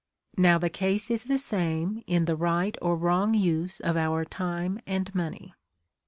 [0.35, 4.81] Now, the case is the same in the right or wrong use of our time
[4.87, 5.53] and money.